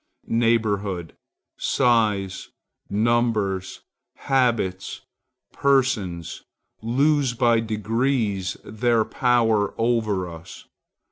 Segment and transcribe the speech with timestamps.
[0.25, 1.15] Neighborhood,
[1.57, 2.49] size,
[2.89, 3.81] numbers,
[4.15, 5.01] habits,
[5.53, 6.43] persons,
[6.81, 10.65] lose by degrees their power over us.